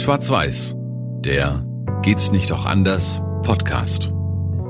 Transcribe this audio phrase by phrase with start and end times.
[0.00, 0.74] Schwarz-Weiß,
[1.20, 1.62] der
[2.02, 4.10] Geht's nicht auch anders Podcast.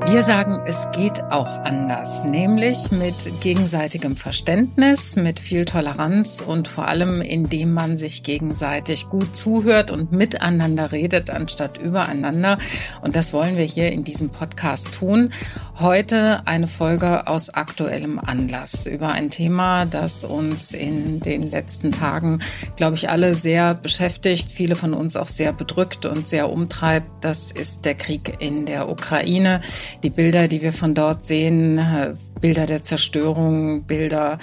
[0.07, 6.89] Wir sagen, es geht auch anders, nämlich mit gegenseitigem Verständnis, mit viel Toleranz und vor
[6.89, 12.59] allem, indem man sich gegenseitig gut zuhört und miteinander redet, anstatt übereinander.
[13.03, 15.31] Und das wollen wir hier in diesem Podcast tun.
[15.79, 22.41] Heute eine Folge aus aktuellem Anlass über ein Thema, das uns in den letzten Tagen,
[22.75, 27.25] glaube ich, alle sehr beschäftigt, viele von uns auch sehr bedrückt und sehr umtreibt.
[27.25, 29.61] Das ist der Krieg in der Ukraine
[30.03, 34.39] die Bilder, die wir von dort sehen, äh, Bilder der Zerstörung, Bilder,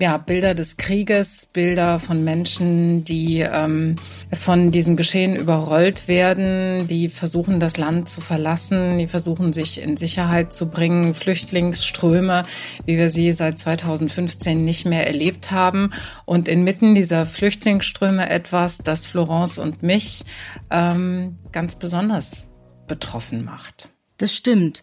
[0.00, 3.96] ja, Bilder des Krieges, Bilder von Menschen, die ähm,
[4.32, 9.96] von diesem Geschehen überrollt werden, die versuchen, das Land zu verlassen, die versuchen, sich in
[9.96, 12.44] Sicherheit zu bringen, Flüchtlingsströme,
[12.86, 15.90] wie wir sie seit 2015 nicht mehr erlebt haben.
[16.24, 20.24] Und inmitten dieser Flüchtlingsströme etwas, das Florence und mich
[20.70, 22.46] ähm, ganz besonders
[22.86, 23.90] betroffen macht.
[24.20, 24.82] Das stimmt.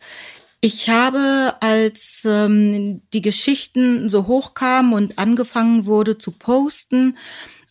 [0.61, 7.15] Ich habe, als ähm, die Geschichten so hochkamen und angefangen wurde zu posten,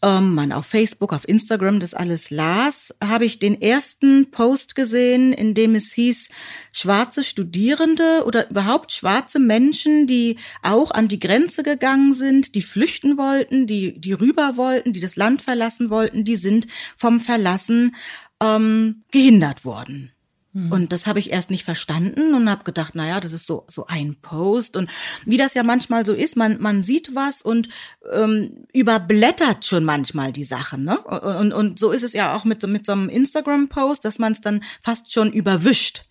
[0.01, 5.33] ähm, man auf Facebook, auf Instagram das alles las, habe ich den ersten Post gesehen,
[5.33, 6.29] in dem es hieß,
[6.71, 13.19] schwarze Studierende oder überhaupt schwarze Menschen, die auch an die Grenze gegangen sind, die flüchten
[13.19, 17.97] wollten, die, die rüber wollten, die das Land verlassen wollten, die sind vom Verlassen
[18.41, 20.13] ähm, gehindert worden.
[20.57, 20.73] Mhm.
[20.73, 23.87] Und das habe ich erst nicht verstanden und habe gedacht, naja, das ist so so
[23.89, 24.89] ein Post und
[25.27, 27.69] wie das ja manchmal so ist, man man sieht was und
[28.11, 30.99] ähm, überblättert schon manchmal die Sachen, ne?
[30.99, 34.33] Und und so ist es ja auch mit mit so einem Instagram Post, dass man
[34.33, 36.07] es dann fast schon überwischt.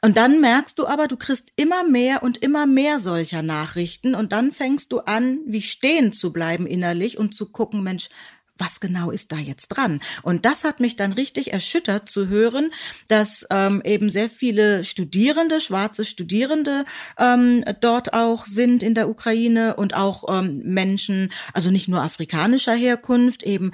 [0.00, 4.32] Und dann merkst du aber, du kriegst immer mehr und immer mehr solcher Nachrichten und
[4.32, 8.08] dann fängst du an, wie stehen zu bleiben innerlich und zu gucken, Mensch,
[8.56, 10.00] was genau ist da jetzt dran?
[10.22, 12.70] Und das hat mich dann richtig erschüttert zu hören,
[13.08, 16.84] dass ähm, eben sehr viele Studierende, schwarze Studierende
[17.18, 22.74] ähm, dort auch sind in der Ukraine und auch ähm, Menschen, also nicht nur afrikanischer
[22.74, 23.72] Herkunft, eben,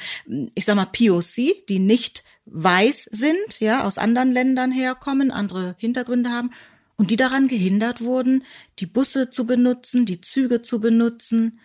[0.54, 6.30] ich sag mal, POC, die nicht weiß sind, ja, aus anderen Ländern herkommen, andere Hintergründe
[6.30, 6.50] haben
[6.96, 8.44] und die daran gehindert wurden,
[8.78, 11.58] die Busse zu benutzen, die Züge zu benutzen,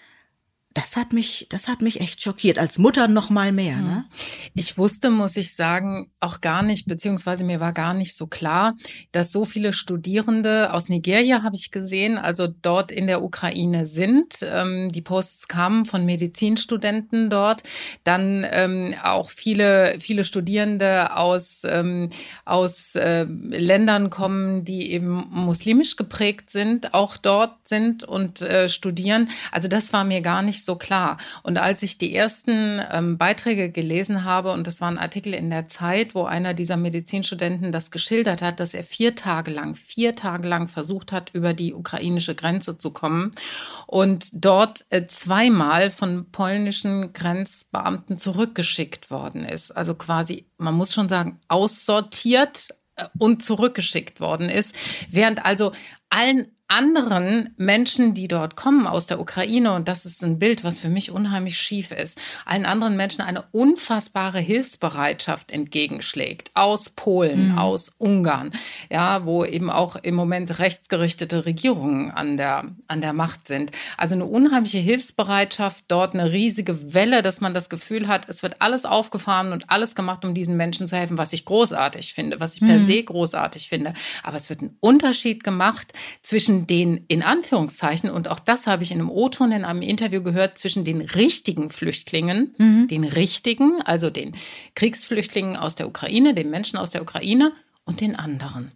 [0.75, 2.59] das hat mich, das hat mich echt schockiert.
[2.59, 3.77] Als Mutter noch mal mehr.
[3.77, 4.05] Ne?
[4.53, 8.75] Ich wusste, muss ich sagen, auch gar nicht, beziehungsweise mir war gar nicht so klar,
[9.13, 14.39] dass so viele Studierende aus Nigeria habe ich gesehen, also dort in der Ukraine sind.
[14.43, 17.63] Ähm, die Posts kamen von Medizinstudenten dort,
[18.03, 22.09] dann ähm, auch viele, viele Studierende aus ähm,
[22.43, 29.29] aus äh, Ländern kommen, die eben muslimisch geprägt sind, auch dort sind und äh, studieren.
[29.53, 31.17] Also das war mir gar nicht so klar.
[31.43, 35.49] Und als ich die ersten ähm, Beiträge gelesen habe, und das war ein Artikel in
[35.49, 40.15] der Zeit, wo einer dieser Medizinstudenten das geschildert hat, dass er vier Tage lang, vier
[40.15, 43.31] Tage lang versucht hat, über die ukrainische Grenze zu kommen
[43.87, 49.71] und dort äh, zweimal von polnischen Grenzbeamten zurückgeschickt worden ist.
[49.71, 54.75] Also quasi, man muss schon sagen, aussortiert äh, und zurückgeschickt worden ist,
[55.09, 55.71] während also
[56.09, 60.79] allen anderen Menschen, die dort kommen aus der Ukraine, und das ist ein Bild, was
[60.79, 66.51] für mich unheimlich schief ist, allen anderen Menschen eine unfassbare Hilfsbereitschaft entgegenschlägt.
[66.55, 67.57] Aus Polen, mhm.
[67.59, 68.51] aus Ungarn,
[68.89, 73.71] ja, wo eben auch im Moment rechtsgerichtete Regierungen an der, an der Macht sind.
[73.97, 78.61] Also eine unheimliche Hilfsbereitschaft, dort eine riesige Welle, dass man das Gefühl hat, es wird
[78.61, 82.55] alles aufgefahren und alles gemacht, um diesen Menschen zu helfen, was ich großartig finde, was
[82.55, 82.85] ich per mhm.
[82.85, 83.93] se großartig finde.
[84.23, 85.93] Aber es wird ein Unterschied gemacht
[86.23, 89.81] zwischen zwischen den, in Anführungszeichen, und auch das habe ich in einem O-Ton in einem
[89.81, 92.87] Interview gehört, zwischen den richtigen Flüchtlingen, mhm.
[92.87, 94.33] den richtigen, also den
[94.75, 97.51] Kriegsflüchtlingen aus der Ukraine, den Menschen aus der Ukraine
[97.85, 98.71] und den anderen.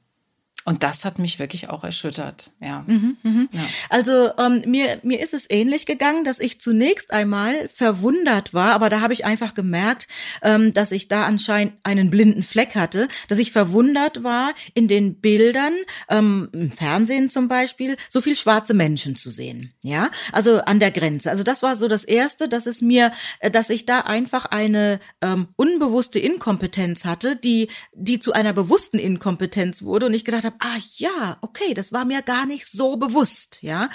[0.69, 2.51] Und das hat mich wirklich auch erschüttert.
[2.61, 2.83] Ja.
[2.85, 3.49] Mhm, mhm.
[3.51, 3.61] ja.
[3.89, 8.91] Also ähm, mir, mir ist es ähnlich gegangen, dass ich zunächst einmal verwundert war, aber
[8.91, 10.07] da habe ich einfach gemerkt,
[10.43, 15.19] ähm, dass ich da anscheinend einen blinden Fleck hatte, dass ich verwundert war, in den
[15.19, 15.73] Bildern,
[16.07, 19.73] ähm, im Fernsehen zum Beispiel, so viel schwarze Menschen zu sehen.
[19.81, 21.31] Ja, also an der Grenze.
[21.31, 24.99] Also das war so das Erste, dass es mir, äh, dass ich da einfach eine
[25.21, 30.58] ähm, unbewusste Inkompetenz hatte, die, die zu einer bewussten Inkompetenz wurde und ich gedacht habe,
[30.59, 33.89] ah ja, okay, das war mir gar nicht so bewusst, ja.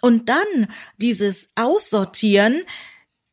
[0.00, 0.68] Und dann
[0.98, 2.62] dieses Aussortieren,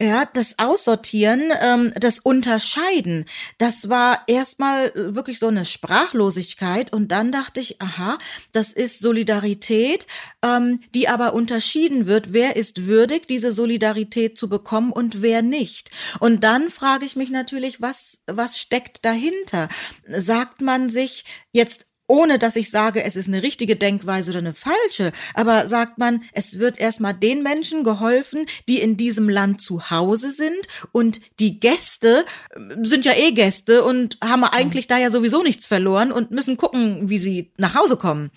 [0.01, 3.25] Ja, das Aussortieren, ähm, das Unterscheiden,
[3.59, 8.17] das war erstmal äh, wirklich so eine Sprachlosigkeit und dann dachte ich, aha,
[8.51, 10.07] das ist Solidarität,
[10.43, 15.91] ähm, die aber unterschieden wird, wer ist würdig, diese Solidarität zu bekommen und wer nicht.
[16.19, 19.69] Und dann frage ich mich natürlich, was, was steckt dahinter?
[20.07, 24.53] Sagt man sich jetzt ohne dass ich sage, es ist eine richtige Denkweise oder eine
[24.53, 29.89] falsche, aber sagt man, es wird erstmal den Menschen geholfen, die in diesem Land zu
[29.89, 35.09] Hause sind und die Gäste äh, sind ja eh Gäste und haben eigentlich da ja
[35.09, 38.29] sowieso nichts verloren und müssen gucken, wie sie nach Hause kommen.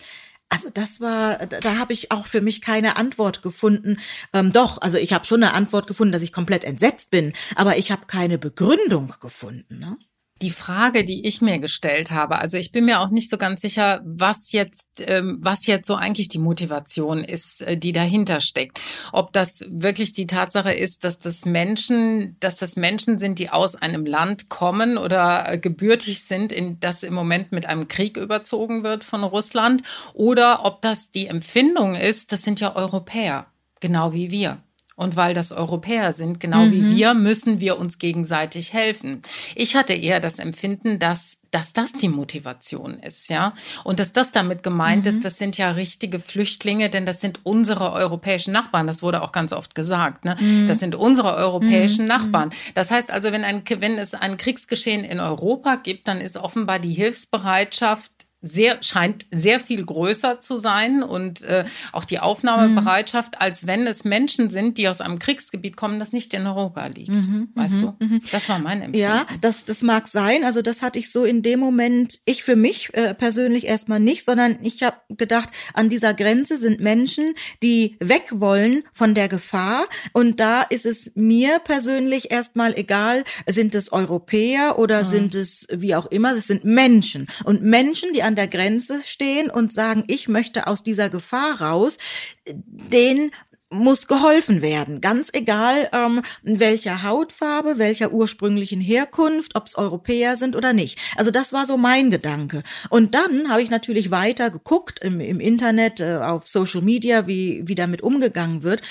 [0.48, 3.98] Also das war, da, da habe ich auch für mich keine Antwort gefunden.
[4.32, 7.76] Ähm, doch, also ich habe schon eine Antwort gefunden, dass ich komplett entsetzt bin, aber
[7.76, 9.80] ich habe keine Begründung gefunden.
[9.80, 9.98] Ne?
[10.42, 13.62] Die Frage, die ich mir gestellt habe, also ich bin mir auch nicht so ganz
[13.62, 18.80] sicher, was jetzt, ähm, was jetzt so eigentlich die Motivation ist, äh, die dahinter steckt.
[19.12, 23.76] Ob das wirklich die Tatsache ist, dass das Menschen, dass das Menschen sind, die aus
[23.76, 28.84] einem Land kommen oder äh, gebürtig sind, in das im Moment mit einem Krieg überzogen
[28.84, 29.82] wird von Russland,
[30.12, 33.46] oder ob das die Empfindung ist, das sind ja Europäer,
[33.80, 34.58] genau wie wir.
[34.96, 36.72] Und weil das Europäer sind, genau mhm.
[36.72, 39.20] wie wir, müssen wir uns gegenseitig helfen.
[39.54, 43.52] Ich hatte eher das Empfinden, dass, dass das die Motivation ist, ja.
[43.84, 45.10] Und dass das damit gemeint mhm.
[45.10, 48.86] ist, das sind ja richtige Flüchtlinge, denn das sind unsere europäischen Nachbarn.
[48.86, 50.34] Das wurde auch ganz oft gesagt, ne?
[50.40, 50.66] Mhm.
[50.66, 52.08] Das sind unsere europäischen mhm.
[52.08, 52.50] Nachbarn.
[52.74, 56.78] Das heißt also, wenn ein, wenn es ein Kriegsgeschehen in Europa gibt, dann ist offenbar
[56.78, 63.40] die Hilfsbereitschaft sehr, scheint sehr viel größer zu sein und äh, auch die Aufnahmebereitschaft, mhm.
[63.40, 67.10] als wenn es Menschen sind, die aus einem Kriegsgebiet kommen, das nicht in Europa liegt.
[67.10, 67.96] Mhm, weißt du?
[67.98, 68.20] Mhm.
[68.30, 68.98] Das war mein Empfinden.
[68.98, 70.44] Ja, das, das mag sein.
[70.44, 74.24] Also das hatte ich so in dem Moment, ich für mich äh, persönlich erstmal nicht,
[74.24, 79.86] sondern ich habe gedacht, an dieser Grenze sind Menschen, die weg wollen von der Gefahr.
[80.12, 85.08] Und da ist es mir persönlich erstmal egal, sind es Europäer oder mhm.
[85.08, 87.26] sind es wie auch immer, es sind Menschen.
[87.44, 91.98] Und Menschen, die an der Grenze stehen und sagen, ich möchte aus dieser Gefahr raus,
[92.46, 93.30] den
[93.70, 100.54] muss geholfen werden, ganz egal ähm, welcher Hautfarbe, welcher ursprünglichen Herkunft, ob es Europäer sind
[100.54, 101.00] oder nicht.
[101.16, 102.62] Also das war so mein Gedanke.
[102.90, 107.62] Und dann habe ich natürlich weiter geguckt im, im Internet, äh, auf Social Media, wie,
[107.66, 108.82] wie damit umgegangen wird.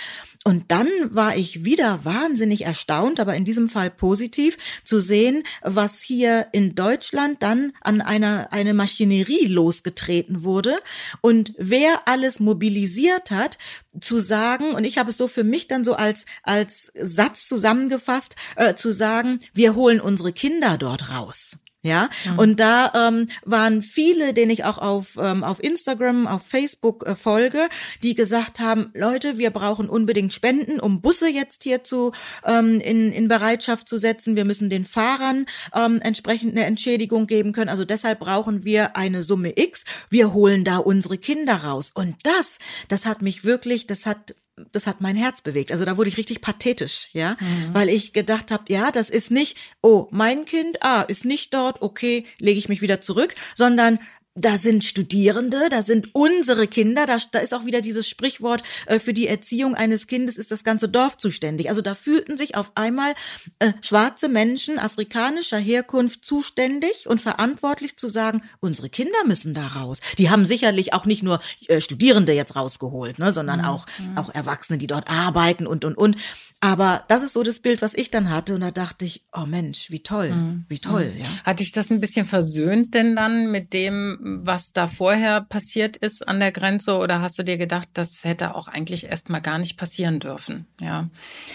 [0.48, 6.02] Und dann war ich wieder wahnsinnig erstaunt, aber in diesem Fall positiv, zu sehen, was
[6.02, 10.78] hier in Deutschland dann an einer eine Maschinerie losgetreten wurde
[11.22, 13.58] und wer alles mobilisiert hat,
[14.00, 18.36] zu sagen, und ich habe es so für mich dann so als, als Satz zusammengefasst,
[18.56, 21.60] äh, zu sagen, wir holen unsere Kinder dort raus.
[21.86, 22.40] Ja, mhm.
[22.40, 27.16] und da ähm, waren viele, denen ich auch auf, ähm, auf Instagram, auf Facebook äh,
[27.16, 27.70] folge,
[28.02, 32.12] die gesagt haben, Leute, wir brauchen unbedingt Spenden, um Busse jetzt hier zu
[32.44, 34.36] ähm, in, in Bereitschaft zu setzen.
[34.36, 35.46] Wir müssen den Fahrern
[35.76, 37.70] ähm, entsprechend eine Entschädigung geben können.
[37.70, 39.86] Also deshalb brauchen wir eine Summe X.
[40.10, 41.92] Wir holen da unsere Kinder raus.
[41.94, 42.58] Und das,
[42.88, 44.34] das hat mich wirklich, das hat
[44.72, 45.72] das hat mein Herz bewegt.
[45.72, 47.74] Also da wurde ich richtig pathetisch, ja, mhm.
[47.74, 51.82] weil ich gedacht habe, ja, das ist nicht, oh, mein Kind, ah, ist nicht dort,
[51.82, 54.00] okay, lege ich mich wieder zurück, sondern
[54.36, 59.00] da sind Studierende, da sind unsere Kinder, da, da ist auch wieder dieses Sprichwort, äh,
[59.00, 61.70] für die Erziehung eines Kindes ist das ganze Dorf zuständig.
[61.70, 63.14] Also da fühlten sich auf einmal
[63.60, 70.02] äh, schwarze Menschen afrikanischer Herkunft zuständig und verantwortlich zu sagen, unsere Kinder müssen da raus.
[70.18, 73.66] Die haben sicherlich auch nicht nur äh, Studierende jetzt rausgeholt, ne, sondern mhm.
[73.66, 74.18] auch, mhm.
[74.18, 76.18] auch Erwachsene, die dort arbeiten und, und, und.
[76.60, 79.46] Aber das ist so das Bild, was ich dann hatte und da dachte ich, oh
[79.46, 80.66] Mensch, wie toll, mhm.
[80.68, 81.12] wie toll.
[81.14, 81.22] Mhm.
[81.22, 81.26] Ja.
[81.46, 86.28] Hatte ich das ein bisschen versöhnt denn dann mit dem, was da vorher passiert ist
[86.28, 89.78] an der Grenze oder hast du dir gedacht, das hätte auch eigentlich erstmal gar nicht
[89.78, 90.66] passieren dürfen?
[90.82, 91.10] Ja,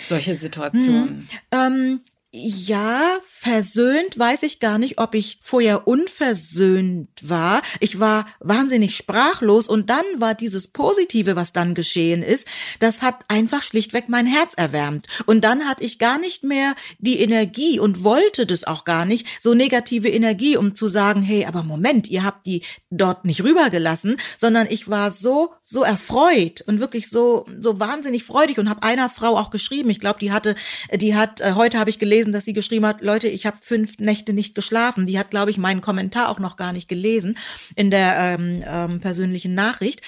[0.07, 1.29] solche Situationen.
[1.29, 2.01] Hm, ähm,
[2.33, 7.61] ja, versöhnt weiß ich gar nicht, ob ich vorher unversöhnt war.
[7.81, 12.47] Ich war wahnsinnig sprachlos und dann war dieses Positive, was dann geschehen ist,
[12.79, 15.07] das hat einfach schlichtweg mein Herz erwärmt.
[15.27, 19.27] Und dann hatte ich gar nicht mehr die Energie und wollte das auch gar nicht,
[19.41, 24.19] so negative Energie, um zu sagen, hey, aber Moment, ihr habt die dort nicht rübergelassen,
[24.37, 29.09] sondern ich war so, so erfreut und wirklich so, so wahnsinnig freudig und habe einer
[29.09, 29.91] Frau auch geschrieben.
[29.91, 30.55] Ich glaube, die hatte,
[30.95, 33.57] die hat, äh, heute habe ich gelesen, gelesen, dass sie geschrieben hat, Leute, ich habe
[33.61, 35.07] fünf Nächte nicht geschlafen.
[35.07, 37.39] Die hat, glaube ich, meinen Kommentar auch noch gar nicht gelesen
[37.77, 40.03] in der ähm, ähm, persönlichen Nachricht.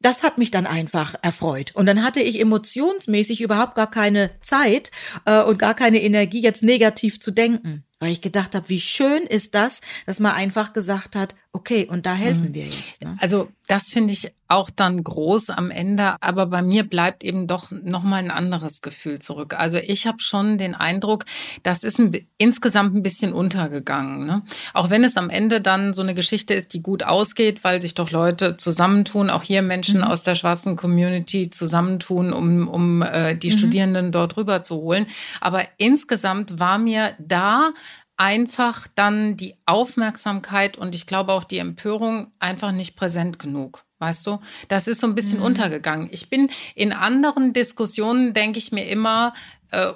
[0.00, 1.72] Das hat mich dann einfach erfreut.
[1.74, 4.92] Und dann hatte ich emotionsmäßig überhaupt gar keine Zeit
[5.24, 7.84] äh, und gar keine Energie, jetzt negativ zu denken.
[7.98, 12.04] Weil ich gedacht habe, wie schön ist das, dass man einfach gesagt hat, okay, und
[12.04, 12.54] da helfen mhm.
[12.54, 13.02] wir jetzt.
[13.02, 13.16] Ne?
[13.20, 17.70] Also das finde ich auch dann groß am Ende, aber bei mir bleibt eben doch
[17.70, 19.54] nochmal ein anderes Gefühl zurück.
[19.58, 21.24] Also ich habe schon den Eindruck,
[21.62, 24.26] das ist ein, insgesamt ein bisschen untergegangen.
[24.26, 24.42] Ne?
[24.74, 27.94] Auch wenn es am Ende dann so eine Geschichte ist, die gut ausgeht, weil sich
[27.94, 30.06] doch Leute zusammentun, auch hier Menschen mhm.
[30.06, 33.58] aus der schwarzen Community zusammentun, um, um äh, die mhm.
[33.58, 35.06] Studierenden dort rüber zu holen.
[35.40, 37.72] Aber insgesamt war mir da
[38.16, 43.84] einfach dann die Aufmerksamkeit und ich glaube auch die Empörung einfach nicht präsent genug.
[43.98, 45.46] Weißt du, das ist so ein bisschen mhm.
[45.46, 46.08] untergegangen.
[46.10, 49.32] Ich bin in anderen Diskussionen, denke ich mir immer,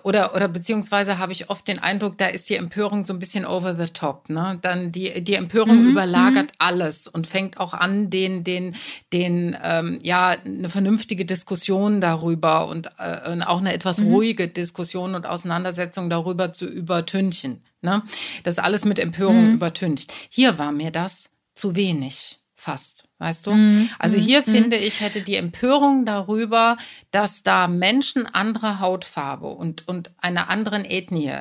[0.03, 3.47] oder, oder beziehungsweise habe ich oft den Eindruck, da ist die Empörung so ein bisschen
[3.47, 4.29] over the top.
[4.29, 4.59] Ne?
[4.63, 5.91] Dann die, die Empörung mhm.
[5.91, 6.57] überlagert mhm.
[6.59, 8.75] alles und fängt auch an, den, den,
[9.13, 14.13] den, ähm, ja, eine vernünftige Diskussion darüber und äh, auch eine etwas mhm.
[14.13, 17.63] ruhige Diskussion und Auseinandersetzung darüber zu übertünchen.
[17.83, 18.03] Ne?
[18.43, 19.55] Das alles mit Empörung mhm.
[19.55, 20.13] übertüncht.
[20.29, 23.10] Hier war mir das zu wenig, fast.
[23.21, 23.53] Weißt du?
[23.53, 23.91] Mhm.
[23.99, 24.23] Also mhm.
[24.23, 24.51] hier mhm.
[24.51, 26.79] finde ich, hätte die Empörung darüber,
[27.11, 31.35] dass da Menschen anderer Hautfarbe und, und einer anderen Ethnie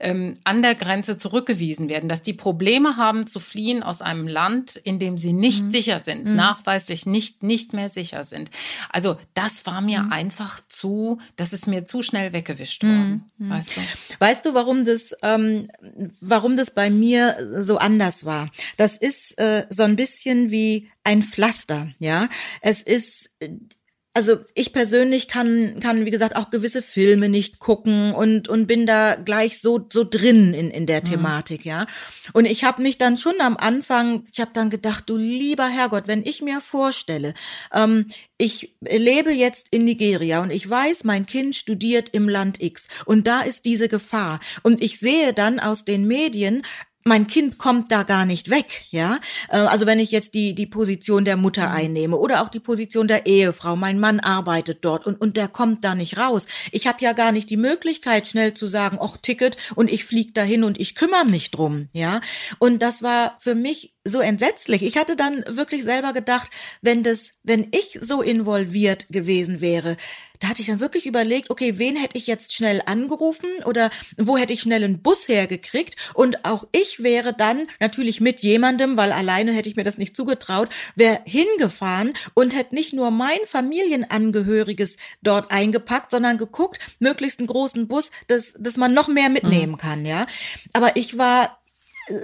[0.00, 4.76] ähm, an der Grenze zurückgewiesen werden, dass die Probleme haben zu fliehen aus einem Land,
[4.76, 5.70] in dem sie nicht mhm.
[5.72, 6.36] sicher sind, mhm.
[6.36, 8.50] nachweislich nicht, nicht mehr sicher sind.
[8.90, 10.12] Also das war mir mhm.
[10.12, 13.30] einfach zu, das ist mir zu schnell weggewischt worden.
[13.38, 13.80] Weißt du?
[14.20, 15.68] Weißt du, warum das, ähm,
[16.22, 18.50] warum das bei mir so anders war?
[18.78, 22.28] Das ist äh, so ein bisschen wie ein Pflaster, ja.
[22.62, 23.36] Es ist
[24.16, 28.86] also ich persönlich kann, kann, wie gesagt, auch gewisse Filme nicht gucken und, und bin
[28.86, 31.04] da gleich so, so drin in, in der mhm.
[31.04, 31.86] Thematik, ja.
[32.32, 36.04] Und ich habe mich dann schon am Anfang, ich habe dann gedacht, du lieber Herrgott,
[36.08, 37.34] wenn ich mir vorstelle,
[37.74, 38.06] ähm,
[38.38, 43.26] ich lebe jetzt in Nigeria und ich weiß, mein Kind studiert im Land X und
[43.26, 44.40] da ist diese Gefahr.
[44.62, 46.62] Und ich sehe dann aus den Medien,
[47.06, 49.18] mein Kind kommt da gar nicht weg, ja.
[49.48, 51.74] Äh, also wenn ich jetzt die, die Position der Mutter mhm.
[51.76, 55.84] einnehme oder auch die Position der Ehefrau, mein Mann arbeitet dort und, und der kommt
[55.84, 56.46] da nicht raus.
[56.72, 60.34] Ich habe ja gar nicht die Möglichkeit, schnell zu sagen, ach, Ticket und ich flieg
[60.34, 62.20] dahin und ich kümmere mich drum, ja.
[62.58, 64.82] Und das war für mich so entsetzlich.
[64.82, 66.50] Ich hatte dann wirklich selber gedacht,
[66.82, 69.96] wenn das, wenn ich so involviert gewesen wäre,
[70.40, 74.36] da hatte ich dann wirklich überlegt, okay, wen hätte ich jetzt schnell angerufen oder wo
[74.36, 75.96] hätte ich schnell einen Bus hergekriegt?
[76.14, 80.16] Und auch ich wäre dann natürlich mit jemandem, weil alleine hätte ich mir das nicht
[80.16, 87.48] zugetraut, wäre hingefahren und hätte nicht nur mein Familienangehöriges dort eingepackt, sondern geguckt, möglichst einen
[87.48, 89.78] großen Bus, dass, dass man noch mehr mitnehmen mhm.
[89.78, 90.26] kann, ja.
[90.72, 91.58] Aber ich war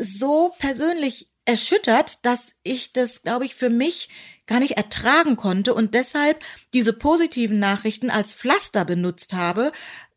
[0.00, 4.08] so persönlich erschüttert, dass ich das, glaube ich, für mich
[4.46, 6.44] gar nicht ertragen konnte und deshalb
[6.75, 9.72] diese positiven Nachrichten als Pflaster benutzt habe,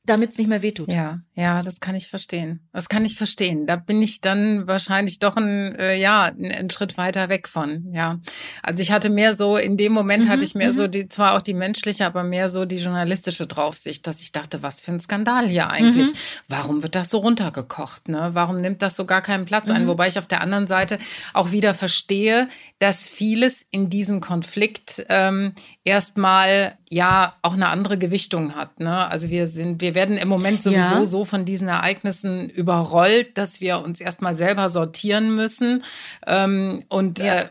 [0.06, 0.92] damit es nicht mehr wehtut.
[0.92, 2.62] Ja, ja, das kann ich verstehen.
[2.72, 3.66] Das kann ich verstehen.
[3.66, 7.92] Da bin ich dann wahrscheinlich doch ein, äh, ja, einen Schritt weiter weg von.
[7.92, 8.20] Ja,
[8.62, 10.92] also ich hatte mehr so in dem Moment mhm, hatte ich mehr so mhm.
[10.92, 14.82] die zwar auch die menschliche, aber mehr so die journalistische Draufsicht, dass ich dachte, was
[14.82, 16.10] für ein Skandal hier eigentlich.
[16.10, 16.18] Mhm.
[16.48, 18.08] Warum wird das so runtergekocht?
[18.08, 18.30] Ne?
[18.34, 19.84] Warum nimmt das so gar keinen Platz ein?
[19.84, 19.88] Mhm.
[19.88, 20.98] Wobei ich auf der anderen Seite
[21.34, 22.48] auch wieder verstehe,
[22.80, 28.80] dass vieles in diesem Konflikt ähm, erstmal ja auch eine andere Gewichtung hat.
[28.80, 29.08] Ne?
[29.08, 31.06] Also wir sind, wir werden im Moment sowieso ja.
[31.06, 35.84] so von diesen Ereignissen überrollt, dass wir uns erstmal selber sortieren müssen.
[36.28, 37.42] Ähm, und ja.
[37.42, 37.48] äh,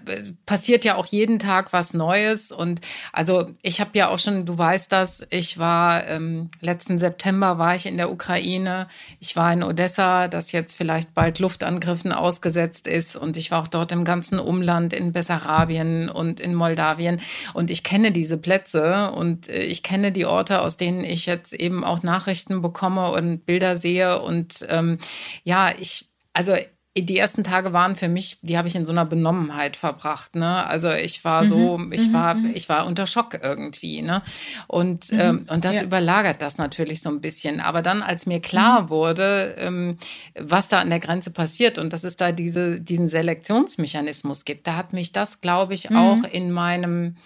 [0.46, 2.52] passiert ja auch jeden Tag was Neues.
[2.52, 2.80] Und
[3.12, 7.74] also ich habe ja auch schon, du weißt das, ich war ähm, letzten September war
[7.74, 8.86] ich in der Ukraine.
[9.18, 13.16] Ich war in Odessa, das jetzt vielleicht bald Luftangriffen ausgesetzt ist.
[13.16, 17.20] Und ich war auch dort im ganzen Umland in Bessarabien und in Moldawien.
[17.54, 21.52] Und ich kenne diese Plätze und äh, ich kenne die Orte, aus denen ich jetzt
[21.52, 24.20] eben auch Nachrichten bekomme und Bilder sehe.
[24.20, 24.98] Und ähm,
[25.44, 26.54] ja, ich, also
[26.96, 30.36] die ersten Tage waren für mich, die habe ich in so einer Benommenheit verbracht.
[30.36, 30.64] Ne?
[30.66, 32.52] Also ich war so, mhm, ich mhm, war, mhm.
[32.54, 34.00] ich war unter Schock irgendwie.
[34.00, 34.22] Ne?
[34.68, 35.82] Und, mhm, ähm, und das ja.
[35.82, 37.60] überlagert das natürlich so ein bisschen.
[37.60, 38.88] Aber dann, als mir klar mhm.
[38.90, 39.98] wurde, ähm,
[40.38, 44.76] was da an der Grenze passiert und dass es da diese, diesen Selektionsmechanismus gibt, da
[44.76, 46.28] hat mich das, glaube ich, auch mhm.
[46.30, 47.16] in meinem,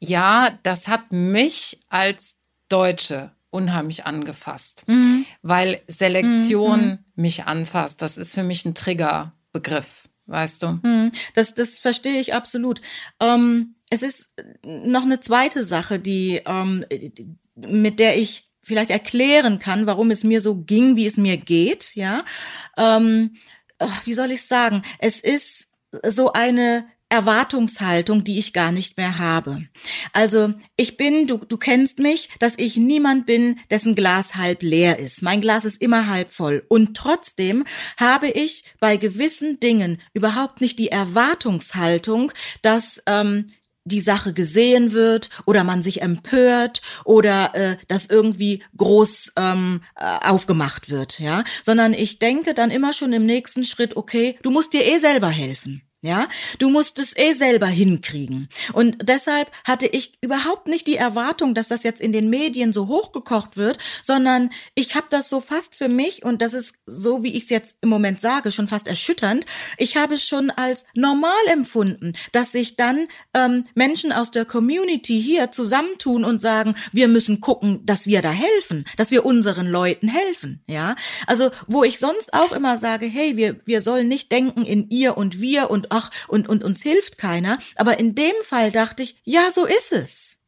[0.00, 2.36] ja, das hat mich als
[2.68, 5.24] Deutsche unheimlich angefasst, mhm.
[5.42, 6.98] weil Selektion mhm.
[7.14, 8.02] mich anfasst.
[8.02, 10.80] Das ist für mich ein Triggerbegriff, weißt du?
[10.82, 11.12] Mhm.
[11.34, 12.80] Das, das verstehe ich absolut.
[13.20, 14.30] Ähm, es ist
[14.64, 16.84] noch eine zweite Sache, die, ähm,
[17.54, 21.94] mit der ich vielleicht erklären kann, warum es mir so ging, wie es mir geht,
[21.94, 22.24] ja.
[22.78, 23.34] Ähm,
[24.04, 24.82] wie soll ich sagen?
[24.98, 25.72] Es ist
[26.06, 29.66] so eine Erwartungshaltung, die ich gar nicht mehr habe.
[30.14, 34.98] Also ich bin, du, du kennst mich, dass ich niemand bin, dessen Glas halb leer
[34.98, 35.22] ist.
[35.22, 36.64] Mein Glas ist immer halb voll.
[36.68, 37.64] Und trotzdem
[37.98, 43.52] habe ich bei gewissen Dingen überhaupt nicht die Erwartungshaltung, dass ähm,
[43.84, 50.26] die Sache gesehen wird oder man sich empört oder äh, das irgendwie groß ähm, äh,
[50.26, 54.72] aufgemacht wird, ja, sondern ich denke dann immer schon im nächsten Schritt, okay, du musst
[54.72, 55.82] dir eh selber helfen.
[56.04, 56.26] Ja,
[56.58, 58.48] du musst es eh selber hinkriegen.
[58.72, 62.88] Und deshalb hatte ich überhaupt nicht die Erwartung, dass das jetzt in den Medien so
[62.88, 67.36] hochgekocht wird, sondern ich habe das so fast für mich, und das ist so, wie
[67.36, 69.46] ich es jetzt im Moment sage, schon fast erschütternd,
[69.78, 75.22] ich habe es schon als normal empfunden, dass sich dann ähm, Menschen aus der Community
[75.22, 80.08] hier zusammentun und sagen, wir müssen gucken, dass wir da helfen, dass wir unseren Leuten
[80.08, 80.64] helfen.
[80.68, 80.96] Ja,
[81.28, 85.16] also wo ich sonst auch immer sage, hey, wir, wir sollen nicht denken in ihr
[85.16, 87.58] und wir und ach, und, und uns hilft keiner.
[87.76, 90.38] Aber in dem Fall dachte ich, ja, so ist es.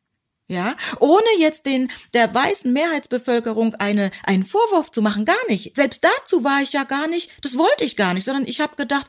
[0.46, 5.74] Ja, ohne jetzt den der weißen Mehrheitsbevölkerung eine einen Vorwurf zu machen, gar nicht.
[5.74, 8.76] Selbst dazu war ich ja gar nicht, das wollte ich gar nicht, sondern ich habe
[8.76, 9.06] gedacht,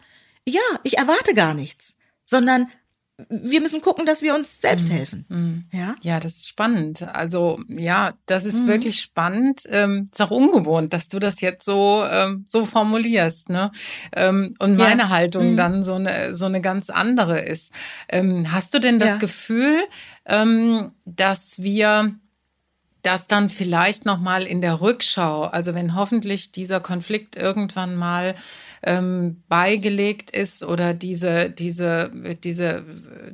[0.48, 2.72] ja, ich erwarte gar nichts, sondern
[3.30, 4.94] wir müssen gucken, dass wir uns selbst mhm.
[4.94, 5.26] helfen.
[5.30, 5.66] Mhm.
[5.72, 5.94] Ja?
[6.02, 7.04] ja, das ist spannend.
[7.04, 8.68] Also ja, das ist mhm.
[8.68, 9.64] wirklich spannend.
[9.70, 13.72] Ähm, ist auch ungewohnt, dass du das jetzt so ähm, so formulierst, ne?
[14.14, 15.10] Ähm, und meine ja.
[15.10, 15.58] Haltung mhm.
[15.58, 17.74] dann so eine so eine ganz andere ist.
[18.10, 19.18] Ähm, hast du denn das ja.
[19.18, 19.78] Gefühl,
[20.26, 22.16] ähm, dass wir
[23.06, 28.36] das dann vielleicht noch mal in der Rückschau, also wenn hoffentlich dieser Konflikt irgendwann mal
[28.84, 32.12] ähm, beigelegt ist oder diese diese
[32.44, 32.86] diese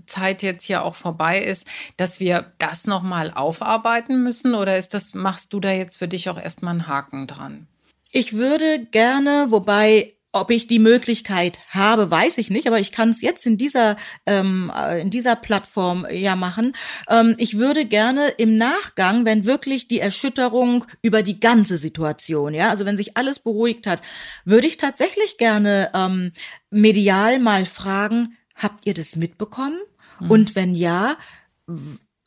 [0.06, 4.94] Zeit jetzt hier auch vorbei ist, dass wir das noch mal aufarbeiten müssen oder ist
[4.94, 7.68] das machst du da jetzt für dich auch erstmal einen Haken dran?
[8.12, 13.10] Ich würde gerne, wobei ob ich die Möglichkeit habe, weiß ich nicht, aber ich kann
[13.10, 16.74] es jetzt in dieser ähm, äh, in dieser Plattform ja machen.
[17.10, 22.70] Ähm, ich würde gerne im Nachgang, wenn wirklich die Erschütterung über die ganze Situation, ja,
[22.70, 24.02] also wenn sich alles beruhigt hat,
[24.46, 26.32] würde ich tatsächlich gerne ähm,
[26.70, 29.80] medial mal fragen: Habt ihr das mitbekommen?
[30.20, 30.32] Mhm.
[30.32, 31.18] Und wenn ja,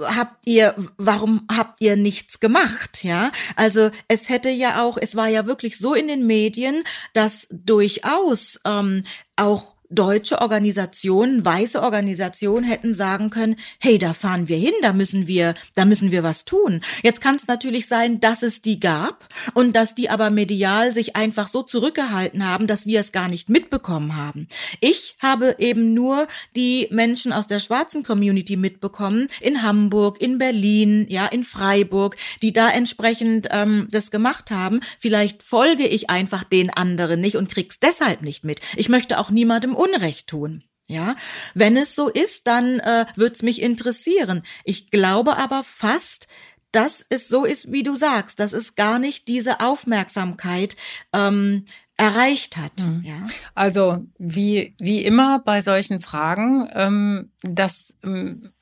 [0.01, 3.31] habt ihr, warum habt ihr nichts gemacht, ja?
[3.57, 6.83] Also es hätte ja auch, es war ja wirklich so in den Medien,
[7.13, 9.05] dass durchaus ähm,
[9.37, 15.27] auch deutsche Organisationen, weiße Organisationen hätten sagen können, hey, da fahren wir hin, da müssen
[15.27, 16.83] wir, da müssen wir was tun.
[17.03, 21.17] Jetzt kann es natürlich sein, dass es die gab und dass die aber medial sich
[21.17, 24.49] einfach so zurückgehalten haben, dass wir es gar nicht mitbekommen haben.
[24.81, 31.07] Ich habe eben nur die Menschen aus der schwarzen Community mitbekommen, in Hamburg, in Berlin,
[31.09, 34.81] ja, in Freiburg, die da entsprechend ähm, das gemacht haben.
[34.99, 38.61] Vielleicht folge ich einfach den anderen nicht und krieg's deshalb nicht mit.
[38.77, 40.65] Ich möchte auch niemandem Unrecht tun.
[40.87, 41.17] Ja,
[41.55, 44.43] wenn es so ist, dann äh, würde es mich interessieren.
[44.65, 46.29] Ich glaube aber fast,
[46.73, 50.77] dass es so ist, wie du sagst, dass es gar nicht diese Aufmerksamkeit
[51.15, 51.67] ähm,
[51.97, 52.73] erreicht hat.
[52.81, 53.03] Mhm.
[53.05, 53.27] Ja.
[53.55, 58.53] Also wie wie immer bei solchen Fragen, ähm, das ähm,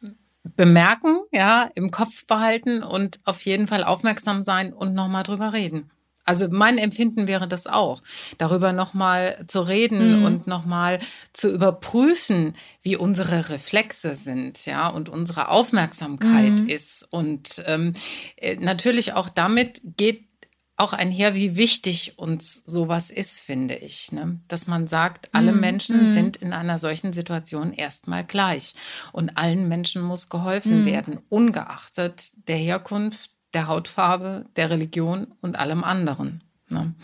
[0.43, 5.91] bemerken, ja, im Kopf behalten und auf jeden Fall aufmerksam sein und nochmal drüber reden.
[6.25, 8.03] Also mein Empfinden wäre das auch,
[8.39, 10.25] darüber nochmal zu reden mhm.
[10.25, 10.99] und nochmal
[11.33, 16.69] zu überprüfen, wie unsere Reflexe sind, ja, und unsere Aufmerksamkeit mhm.
[16.69, 17.07] ist.
[17.11, 17.95] Und ähm,
[18.37, 20.29] äh, natürlich auch damit geht
[20.77, 24.11] auch einher, wie wichtig uns sowas ist, finde ich.
[24.11, 24.41] Ne?
[24.49, 25.61] Dass man sagt, alle mhm.
[25.61, 26.09] Menschen mhm.
[26.09, 28.75] sind in einer solchen Situation erstmal gleich.
[29.13, 30.87] Und allen Menschen muss geholfen mhm.
[30.87, 36.43] werden, ungeachtet der Herkunft, der Hautfarbe, der Religion und allem anderen.
[36.73, 36.95] Ne?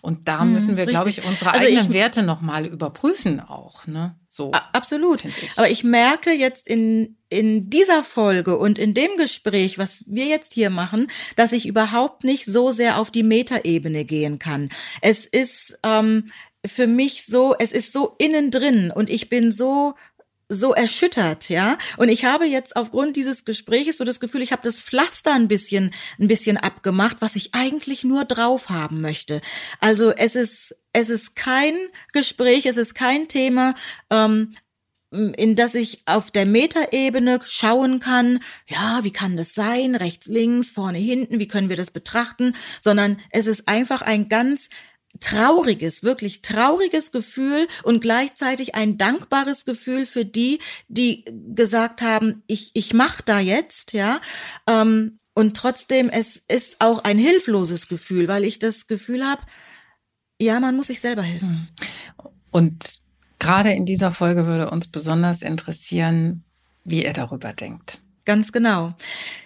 [0.00, 3.86] Und da hm, müssen wir, glaube ich, unsere also eigenen ich, Werte nochmal überprüfen auch.
[3.86, 4.16] Ne?
[4.26, 5.24] So, absolut.
[5.24, 5.50] Ich.
[5.56, 10.54] Aber ich merke jetzt in, in dieser Folge und in dem Gespräch, was wir jetzt
[10.54, 14.70] hier machen, dass ich überhaupt nicht so sehr auf die Metaebene gehen kann.
[15.02, 16.30] Es ist ähm,
[16.64, 19.94] für mich so, es ist so innen drin und ich bin so
[20.50, 21.78] so erschüttert, ja.
[21.96, 25.48] Und ich habe jetzt aufgrund dieses Gespräches so das Gefühl, ich habe das Pflaster ein
[25.48, 29.40] bisschen, ein bisschen abgemacht, was ich eigentlich nur drauf haben möchte.
[29.78, 31.74] Also es ist, es ist kein
[32.12, 33.74] Gespräch, es ist kein Thema,
[34.10, 34.52] ähm,
[35.12, 40.70] in das ich auf der Metaebene schauen kann, ja, wie kann das sein, rechts, links,
[40.70, 44.70] vorne, hinten, wie können wir das betrachten, sondern es ist einfach ein ganz
[45.18, 52.70] trauriges, wirklich trauriges Gefühl und gleichzeitig ein dankbares Gefühl für die, die gesagt haben, ich,
[52.74, 54.20] ich mach da jetzt, ja.
[54.68, 59.42] Ähm, und trotzdem, es ist auch ein hilfloses Gefühl, weil ich das Gefühl habe,
[60.38, 61.68] ja, man muss sich selber helfen.
[62.18, 62.30] Hm.
[62.50, 63.00] Und
[63.40, 66.44] Gerade in dieser Folge würde uns besonders interessieren,
[66.84, 68.00] wie ihr darüber denkt.
[68.30, 68.94] Ganz genau.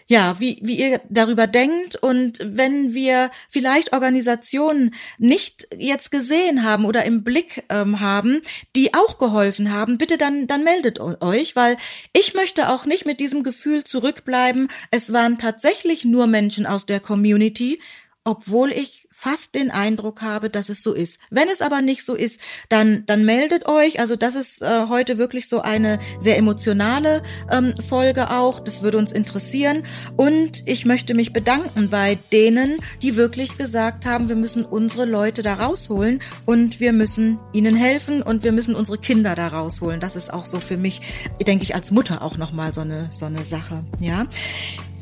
[0.09, 6.85] Ja, wie, wie ihr darüber denkt und wenn wir vielleicht Organisationen nicht jetzt gesehen haben
[6.85, 8.43] oder im Blick ähm, haben,
[8.77, 11.79] die auch geholfen haben, bitte dann, dann meldet euch, weil
[12.13, 14.69] ich möchte auch nicht mit diesem Gefühl zurückbleiben.
[14.91, 17.81] Es waren tatsächlich nur Menschen aus der Community,
[18.25, 21.21] obwohl ich fast den Eindruck habe, dass es so ist.
[21.31, 24.01] Wenn es aber nicht so ist, dann, dann meldet euch.
[24.01, 28.61] Also das ist äh, heute wirklich so eine sehr emotionale ähm, Folge auch.
[28.61, 29.85] Das würde uns interessieren.
[30.17, 35.43] Und ich möchte mich bedanken bei denen, die wirklich gesagt haben, wir müssen unsere Leute
[35.43, 40.01] da rausholen und wir müssen ihnen helfen und wir müssen unsere Kinder da rausholen.
[40.01, 41.01] Das ist auch so für mich,
[41.47, 43.85] denke ich, als Mutter auch nochmal so eine, so eine Sache.
[44.01, 44.27] Ja.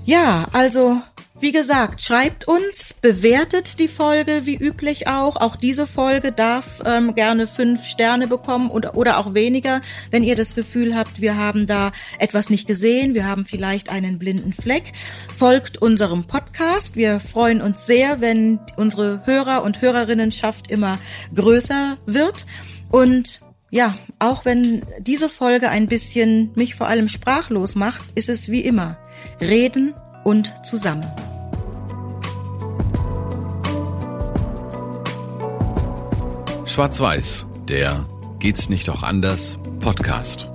[0.05, 1.01] Ja, also
[1.43, 5.37] wie gesagt, schreibt uns, bewertet die Folge wie üblich auch.
[5.37, 9.81] Auch diese Folge darf ähm, gerne fünf Sterne bekommen oder, oder auch weniger,
[10.13, 14.21] wenn ihr das Gefühl habt, wir haben da etwas nicht gesehen, wir haben vielleicht einen
[14.21, 14.93] blinden Fleck.
[15.37, 16.95] Folgt unserem Podcast.
[16.95, 20.97] Wir freuen uns sehr, wenn unsere Hörer und Hörerinnenschaft immer
[21.35, 22.47] größer wird.
[22.91, 28.49] Und ja, auch wenn diese Folge ein bisschen mich vor allem sprachlos macht, ist es
[28.49, 28.97] wie immer.
[29.41, 31.11] Reden und zusammen.
[36.73, 38.07] Schwarz-Weiß, der
[38.39, 40.49] Geht's nicht auch anders Podcast.